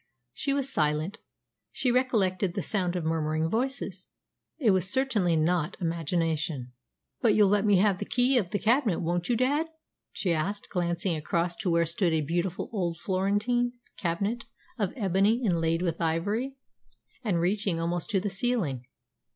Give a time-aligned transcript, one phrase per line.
[0.33, 1.19] She was silent.
[1.71, 4.07] She recollected that sound of murmuring voices.
[4.57, 6.71] It was certainly not imagination.
[7.21, 9.67] "But you'll let me have the key of the cabinet, won't you, dad?"
[10.11, 14.45] she asked, glancing across to where stood a beautiful old Florentine cabinet
[14.79, 16.55] of ebony inlaid with ivory,
[17.23, 18.87] and reaching almost to the ceiling.